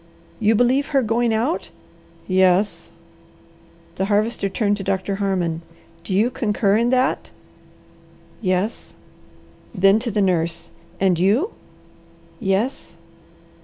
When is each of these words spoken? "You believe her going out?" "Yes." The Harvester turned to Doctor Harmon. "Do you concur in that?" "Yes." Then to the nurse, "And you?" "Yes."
"You 0.39 0.55
believe 0.55 0.87
her 0.87 1.03
going 1.03 1.31
out?" 1.31 1.69
"Yes." 2.27 2.89
The 3.97 4.05
Harvester 4.05 4.49
turned 4.49 4.77
to 4.77 4.83
Doctor 4.83 5.17
Harmon. 5.17 5.61
"Do 6.03 6.11
you 6.15 6.31
concur 6.31 6.75
in 6.75 6.89
that?" 6.89 7.29
"Yes." 8.41 8.95
Then 9.75 9.99
to 9.99 10.09
the 10.09 10.19
nurse, 10.23 10.71
"And 10.99 11.19
you?" 11.19 11.51
"Yes." 12.39 12.95